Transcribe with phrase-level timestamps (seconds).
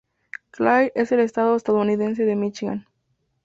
[0.49, 2.87] Clair en el estado estadounidense de Míchigan.